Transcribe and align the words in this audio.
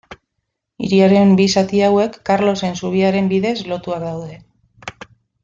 Hiriaren 0.85 1.33
bi 1.39 1.45
zati 1.59 1.83
hauek, 1.87 2.17
Karlosen 2.31 2.73
Zubiaren 2.81 3.31
bidez 3.35 3.55
lotuak 3.69 4.09
daude. 4.09 4.43